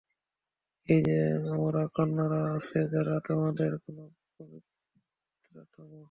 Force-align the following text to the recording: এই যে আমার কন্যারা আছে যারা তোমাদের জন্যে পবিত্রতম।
এই 0.89 1.01
যে 1.05 1.17
আমার 1.53 1.75
কন্যারা 1.95 2.41
আছে 2.55 2.79
যারা 2.93 3.15
তোমাদের 3.27 3.71
জন্যে 3.77 4.05
পবিত্রতম। 4.35 5.91